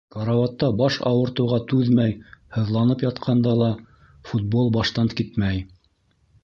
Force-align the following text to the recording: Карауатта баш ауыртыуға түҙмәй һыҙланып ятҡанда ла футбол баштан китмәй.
Карауатта 0.13 0.69
баш 0.79 0.95
ауыртыуға 1.09 1.59
түҙмәй 1.73 2.15
һыҙланып 2.57 3.05
ятҡанда 3.09 3.55
ла 3.63 3.69
футбол 4.31 4.77
баштан 4.79 5.17
китмәй. 5.21 5.67